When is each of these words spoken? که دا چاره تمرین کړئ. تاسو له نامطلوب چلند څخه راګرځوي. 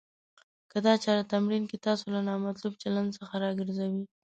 که 0.71 0.77
دا 0.85 0.93
چاره 1.03 1.23
تمرین 1.33 1.63
کړئ. 1.69 1.79
تاسو 1.87 2.05
له 2.15 2.19
نامطلوب 2.29 2.73
چلند 2.83 3.09
څخه 3.17 3.33
راګرځوي. 3.43 4.03